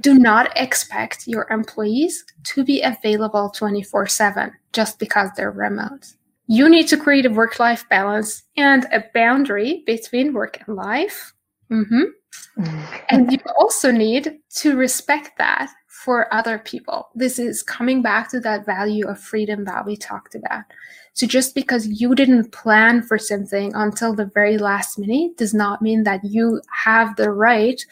[0.00, 6.16] Do not expect your employees to be available 24 7 just because they're remote.
[6.48, 11.32] You need to create a work life balance and a boundary between work and life.
[11.70, 12.82] Mm-hmm.
[13.10, 15.70] and you also need to respect that
[16.04, 17.10] for other people.
[17.14, 20.64] This is coming back to that value of freedom that we talked about.
[21.12, 25.82] So just because you didn't plan for something until the very last minute does not
[25.82, 27.84] mean that you have the right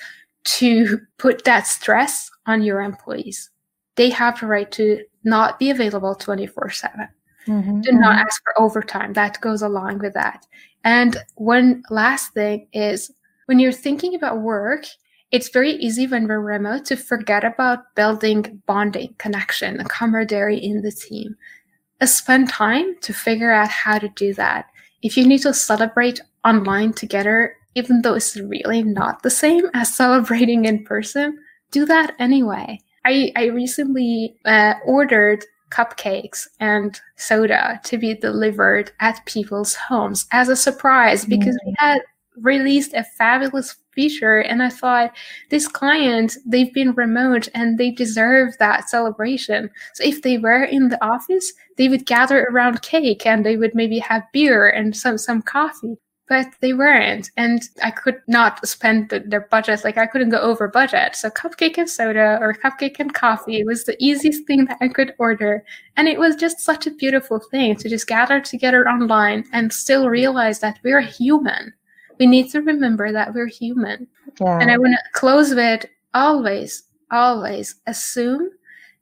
[0.45, 3.51] to put that stress on your employees.
[3.97, 7.09] They have the right to not be available 24 7.
[7.47, 7.81] Mm-hmm.
[7.83, 9.13] Do not ask for overtime.
[9.13, 10.47] That goes along with that.
[10.83, 13.11] And one last thing is
[13.45, 14.87] when you're thinking about work,
[15.31, 20.93] it's very easy when we're remote to forget about building bonding, connection, camaraderie in the
[20.93, 21.37] team.
[22.01, 24.67] Uh, spend time to figure out how to do that.
[25.03, 29.95] If you need to celebrate online together, even though it's really not the same as
[29.95, 31.39] celebrating in person,
[31.71, 32.81] do that anyway.
[33.05, 40.49] I, I recently uh, ordered cupcakes and soda to be delivered at people's homes as
[40.49, 42.01] a surprise because we had
[42.43, 45.17] released a fabulous feature and i thought
[45.51, 49.71] this client they've been remote and they deserve that celebration.
[49.95, 53.75] So if they were in the office they would gather around cake and they would
[53.75, 55.97] maybe have beer and some some coffee
[56.29, 60.39] but they weren't and i could not spend the, their budget like i couldn't go
[60.39, 61.17] over budget.
[61.17, 65.15] So cupcake and soda or cupcake and coffee was the easiest thing that i could
[65.19, 65.65] order
[65.97, 70.09] and it was just such a beautiful thing to just gather together online and still
[70.09, 71.73] realize that we're human
[72.19, 74.07] we need to remember that we're human
[74.41, 74.59] yeah.
[74.59, 78.51] and i want to close with always always assume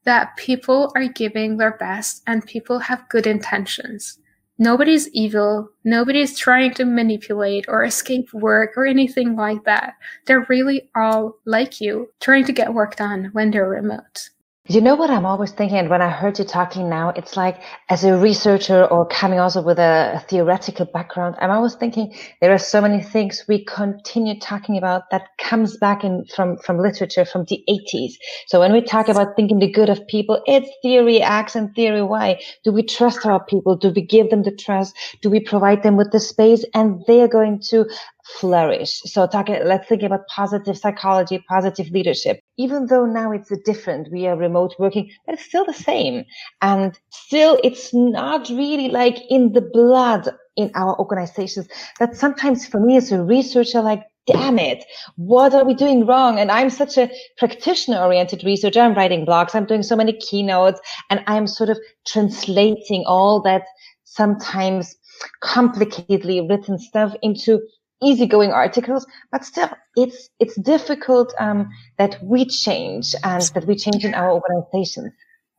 [0.05, 4.19] that people are giving their best and people have good intentions
[4.59, 5.69] Nobody's evil.
[5.85, 9.95] Nobody's trying to manipulate or escape work or anything like that.
[10.25, 14.31] They're really all like you, trying to get work done when they're remote.
[14.69, 17.11] You know what I'm always thinking and when I heard you talking now?
[17.11, 21.77] It's like as a researcher or coming also with a, a, theoretical background, I'm always
[21.77, 26.57] thinking there are so many things we continue talking about that comes back in from,
[26.59, 28.15] from literature from the 80s.
[28.49, 32.03] So when we talk about thinking the good of people, it's theory X and theory
[32.03, 32.41] Y.
[32.65, 33.77] Do we trust our people?
[33.77, 34.97] Do we give them the trust?
[35.23, 36.65] Do we provide them with the space?
[36.75, 37.87] And they're going to
[38.27, 39.01] flourish.
[39.05, 42.41] So talking, let's think about positive psychology, positive leadership.
[42.57, 46.25] Even though now it's a different, we are remote working, but it's still the same.
[46.61, 51.69] And still it's not really like in the blood in our organizations
[52.01, 54.85] that sometimes for me as a researcher, like, damn it,
[55.17, 56.39] what are we doing wrong?
[56.41, 58.81] And I'm such a practitioner oriented researcher.
[58.81, 59.55] I'm writing blogs.
[59.55, 63.63] I'm doing so many keynotes and I'm sort of translating all that
[64.05, 64.97] sometimes
[65.43, 67.61] complicatedly written stuff into
[68.03, 71.69] easygoing articles, but still, it's it's difficult um,
[71.99, 75.13] that we change and that we change in our organizations.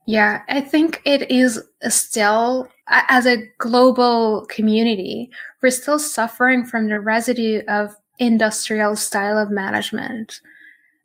[0.06, 5.30] Yeah, I think it is still, as a global community,
[5.62, 10.40] we're still suffering from the residue of industrial style of management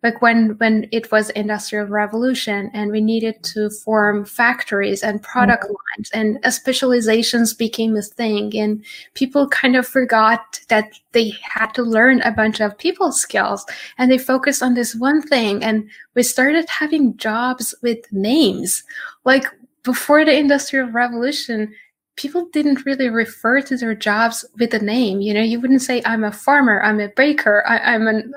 [0.03, 5.65] like when when it was industrial revolution and we needed to form factories and product
[5.65, 5.75] mm-hmm.
[5.97, 8.85] lines and specializations became a thing and
[9.15, 13.65] people kind of forgot that they had to learn a bunch of people skills
[13.99, 18.83] and they focused on this one thing and we started having jobs with names
[19.25, 19.47] like
[19.83, 21.73] before the industrial revolution
[22.17, 25.23] people didn't really refer to their jobs with a name.
[25.23, 28.35] You know, you wouldn't say, I'm a farmer, I'm a baker, I, am an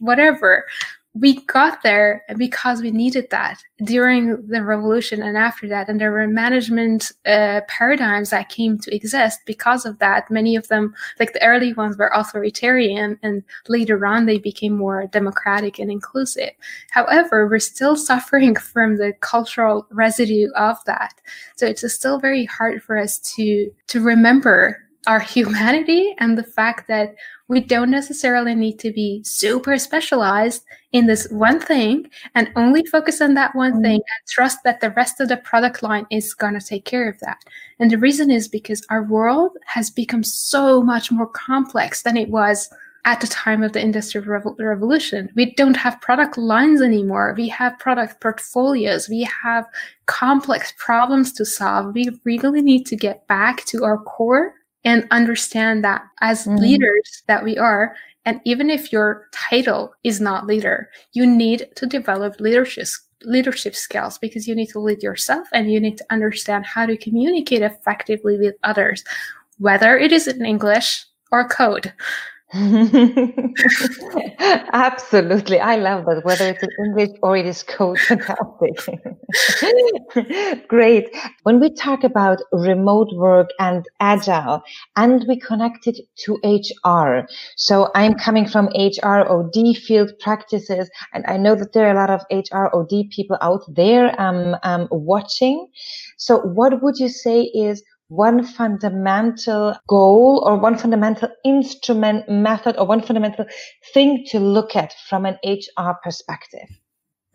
[0.00, 0.64] whatever.
[1.14, 5.88] We got there because we needed that during the revolution and after that.
[5.88, 10.30] And there were management uh, paradigms that came to exist because of that.
[10.30, 15.08] Many of them like the early ones were authoritarian and later on they became more
[15.08, 16.50] democratic and inclusive.
[16.90, 21.14] However we're still suffering from the cultural residue of that.
[21.56, 24.78] So it's still very hard for us to to remember
[25.08, 27.16] our humanity and the fact that
[27.48, 33.20] we don't necessarily need to be super specialized in this one thing and only focus
[33.20, 33.82] on that one mm-hmm.
[33.82, 37.08] thing and trust that the rest of the product line is going to take care
[37.08, 37.38] of that.
[37.78, 42.28] And the reason is because our world has become so much more complex than it
[42.28, 42.68] was
[43.04, 44.26] at the time of the industrial
[44.58, 45.30] revolution.
[45.34, 47.34] We don't have product lines anymore.
[47.36, 49.08] We have product portfolios.
[49.08, 49.64] We have
[50.04, 51.94] complex problems to solve.
[51.94, 54.52] We really need to get back to our core
[54.88, 56.56] and understand that as mm-hmm.
[56.56, 61.86] leaders that we are and even if your title is not leader you need to
[61.86, 62.88] develop leadership
[63.22, 66.96] leadership skills because you need to lead yourself and you need to understand how to
[66.96, 69.04] communicate effectively with others
[69.58, 71.92] whether it is in english or code
[74.72, 75.60] Absolutely.
[75.60, 78.78] I love that, whether it's in English or it is code fantastic.
[80.68, 81.14] Great.
[81.42, 84.62] When we talk about remote work and agile,
[84.96, 87.28] and we connect it to HR.
[87.56, 92.00] So I'm coming from HR OD field practices, and I know that there are a
[92.00, 95.68] lot of HR OD people out there um, um, watching.
[96.16, 102.86] So what would you say is one fundamental goal or one fundamental instrument method or
[102.86, 103.44] one fundamental
[103.92, 106.68] thing to look at from an HR perspective?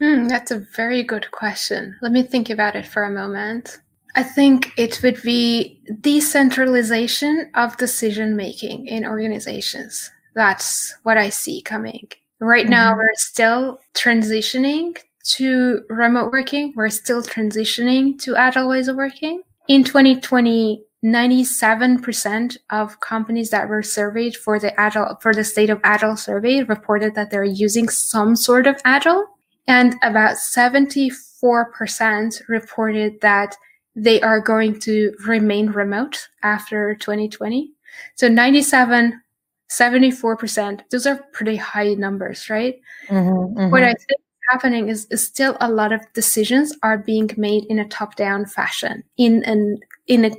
[0.02, 1.96] Mm, that's a very good question.
[2.02, 3.80] Let me think about it for a moment.
[4.16, 10.12] I think it would be decentralization of decision making in organizations.
[10.36, 12.10] That's what I see coming.
[12.40, 12.72] Right mm-hmm.
[12.72, 14.98] now, we're still transitioning
[15.36, 16.74] to remote working.
[16.76, 19.42] We're still transitioning to agile ways of working.
[19.68, 25.82] In 2020, 97% of companies that were surveyed for the agile, for the state of
[25.84, 29.26] agile survey reported that they're using some sort of agile.
[29.68, 33.55] And about 74% reported that
[33.95, 37.72] they are going to remain remote after 2020.
[38.16, 39.22] So 97,
[39.70, 42.80] 74%, those are pretty high numbers, right?
[43.07, 43.72] Mm-hmm, mm-hmm.
[43.72, 44.20] What I think
[44.54, 49.04] happening is, is still a lot of decisions are being made in a top-down fashion
[49.18, 50.32] in an in a,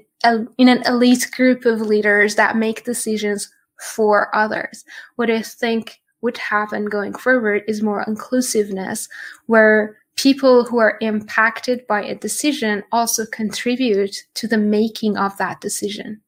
[0.56, 3.50] in an elite group of leaders that make decisions
[3.80, 4.84] for others.
[5.16, 9.08] What I think would happen going forward is more inclusiveness,
[9.46, 15.60] where people who are impacted by a decision also contribute to the making of that
[15.60, 16.20] decision.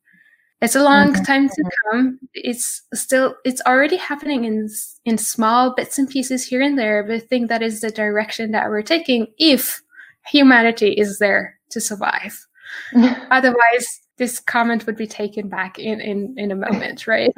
[0.62, 1.22] It's a long mm-hmm.
[1.22, 2.18] time to come.
[2.32, 4.68] It's still, it's already happening in,
[5.04, 8.52] in small bits and pieces here and there, but I think that is the direction
[8.52, 9.82] that we're taking if
[10.26, 12.46] humanity is there to survive.
[13.30, 17.32] Otherwise, this comment would be taken back in, in, in a moment, right?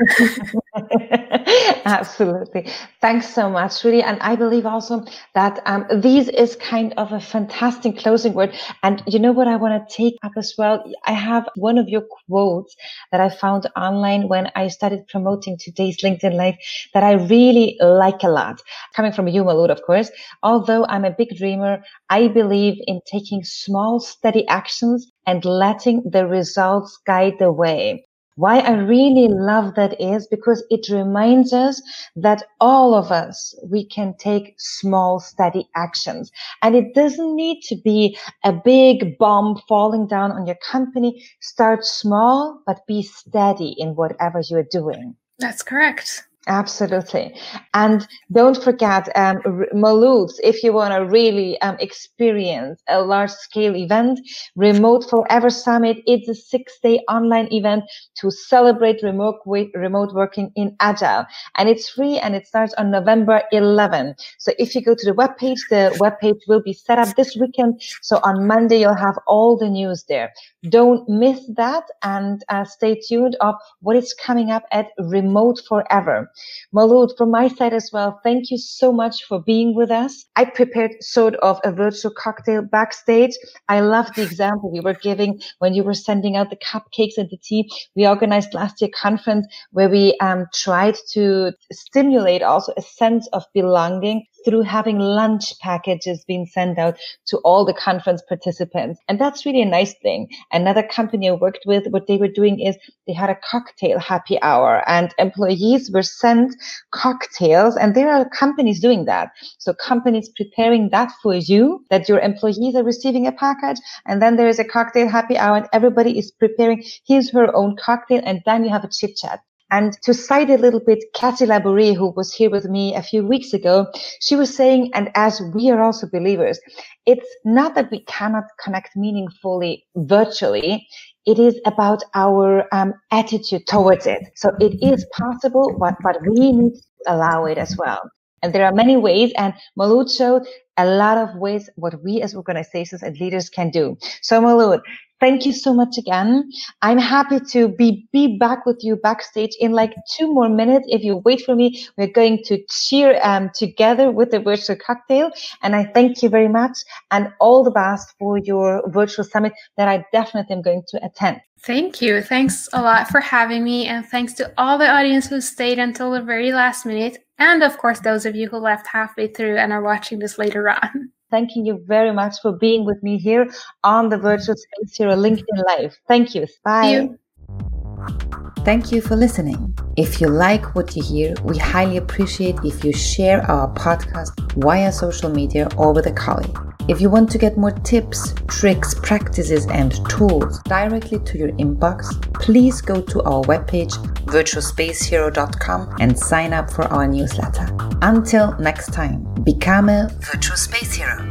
[1.84, 2.70] Absolutely.
[3.00, 4.02] Thanks so much, really.
[4.02, 5.04] And I believe also
[5.34, 8.54] that um, these is kind of a fantastic closing word.
[8.82, 10.84] And you know what I want to take up as well?
[11.04, 12.76] I have one of your quotes
[13.10, 16.56] that I found online when I started promoting today's LinkedIn Live
[16.94, 18.60] that I really like a lot.
[18.94, 20.10] Coming from you, Maud of course.
[20.42, 26.26] Although I'm a big dreamer, I believe in taking small, steady actions and letting the
[26.68, 28.04] results guide the way.
[28.36, 31.82] Why I really love that is because it reminds us
[32.14, 36.30] that all of us, we can take small, steady actions.
[36.62, 41.26] And it doesn't need to be a big bomb falling down on your company.
[41.40, 45.16] Start small, but be steady in whatever you're doing.
[45.40, 46.27] That's correct.
[46.48, 47.34] Absolutely.
[47.74, 54.18] And don't forget, um, if you want to really um, experience a large scale event,
[54.56, 57.84] Remote Forever Summit, it's a six day online event
[58.16, 61.26] to celebrate remote, remote working in Agile.
[61.58, 64.14] And it's free and it starts on November 11.
[64.38, 67.82] So if you go to the webpage, the webpage will be set up this weekend.
[68.00, 70.32] So on Monday, you'll have all the news there.
[70.70, 76.30] Don't miss that and uh, stay tuned of what is coming up at Remote Forever.
[76.72, 80.26] Maud, from my side as well, thank you so much for being with us.
[80.36, 83.32] I prepared sort of a virtual cocktail backstage.
[83.68, 87.28] I love the example we were giving when you were sending out the cupcakes and
[87.30, 87.70] the tea.
[87.96, 93.44] We organized last year conference where we um, tried to stimulate also a sense of
[93.54, 99.00] belonging through having lunch packages being sent out to all the conference participants.
[99.08, 100.28] And that's really a nice thing.
[100.52, 102.76] Another company I worked with, what they were doing is
[103.06, 106.54] they had a cocktail happy hour and employees were sent
[106.92, 109.30] cocktails and there are companies doing that.
[109.58, 114.36] So companies preparing that for you, that your employees are receiving a package and then
[114.36, 118.42] there is a cocktail happy hour and everybody is preparing his, her own cocktail and
[118.46, 119.40] then you have a chit chat.
[119.70, 123.26] And to cite a little bit Cathy Labourie, who was here with me a few
[123.26, 123.86] weeks ago,
[124.20, 126.58] she was saying, and as we are also believers,
[127.04, 130.86] it's not that we cannot connect meaningfully virtually.
[131.26, 134.22] It is about our um, attitude towards it.
[134.36, 138.00] So it is possible, but, but we need to allow it as well.
[138.42, 140.46] And there are many ways, and Maud showed
[140.76, 143.98] a lot of ways what we as organizations and leaders can do.
[144.22, 144.80] So Maud,
[145.20, 146.50] Thank you so much again.
[146.82, 150.86] I'm happy to be, be back with you backstage in like two more minutes.
[150.88, 155.30] If you wait for me, we're going to cheer um, together with the virtual cocktail.
[155.62, 156.78] And I thank you very much
[157.10, 161.40] and all the best for your virtual summit that I definitely am going to attend.
[161.60, 162.22] Thank you.
[162.22, 163.86] Thanks a lot for having me.
[163.86, 167.18] And thanks to all the audience who stayed until the very last minute.
[167.38, 170.68] And of course, those of you who left halfway through and are watching this later
[170.68, 171.10] on.
[171.30, 173.50] Thanking you very much for being with me here
[173.84, 175.98] on the Virtual Space Hero LinkedIn Live.
[176.06, 176.46] Thank you.
[176.64, 176.82] Bye.
[176.82, 178.37] Thank you.
[178.68, 179.74] Thank you for listening.
[179.96, 184.92] If you like what you hear, we highly appreciate if you share our podcast via
[184.92, 186.54] social media or with a colleague.
[186.86, 192.12] If you want to get more tips, tricks, practices, and tools directly to your inbox,
[192.34, 193.94] please go to our webpage,
[194.26, 197.74] virtualspacehero.com, and sign up for our newsletter.
[198.02, 201.24] Until next time, become a virtual space hero.